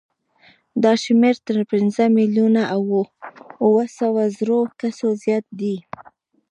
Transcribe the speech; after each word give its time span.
دا 0.83 0.91
شمېر 1.03 1.35
تر 1.47 1.57
پنځه 1.71 2.03
میلیونه 2.17 2.61
او 2.75 2.81
اوه 3.65 3.83
سوه 3.97 4.23
زرو 4.37 4.59
کسو 4.79 5.07
زیات 5.23 5.45
دی. 5.59 5.75